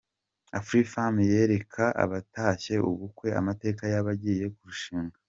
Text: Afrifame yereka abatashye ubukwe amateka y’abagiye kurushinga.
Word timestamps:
Afrifame 0.59 1.21
yereka 1.33 1.83
abatashye 2.03 2.75
ubukwe 2.89 3.27
amateka 3.39 3.83
y’abagiye 3.93 4.45
kurushinga. 4.55 5.17